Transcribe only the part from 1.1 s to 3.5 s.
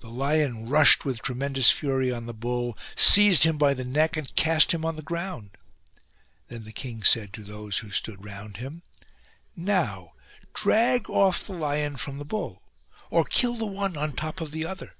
tre mendous fury on the bull, seized